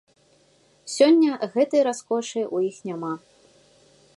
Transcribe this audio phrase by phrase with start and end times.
[0.93, 3.13] Сёння гэтай раскошы ў іх няма.